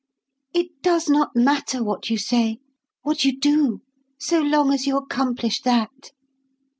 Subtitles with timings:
[0.51, 2.57] "It does not matter what you say,
[3.03, 3.81] what you do,
[4.19, 6.09] so long as you accomplish that."